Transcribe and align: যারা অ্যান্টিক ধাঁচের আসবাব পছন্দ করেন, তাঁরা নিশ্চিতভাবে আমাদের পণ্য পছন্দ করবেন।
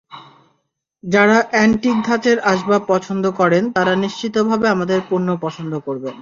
যারা 1.03 1.37
অ্যান্টিক 1.51 1.97
ধাঁচের 2.05 2.37
আসবাব 2.43 2.81
পছন্দ 2.87 3.23
করেন, 3.31 3.63
তাঁরা 3.71 3.93
নিশ্চিতভাবে 3.95 4.65
আমাদের 4.69 4.99
পণ্য 5.09 5.27
পছন্দ 5.41 5.73
করবেন। 5.79 6.15